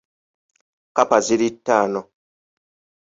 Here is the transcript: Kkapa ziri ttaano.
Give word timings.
Kkapa 0.89 1.17
ziri 1.25 1.49
ttaano. 1.55 2.01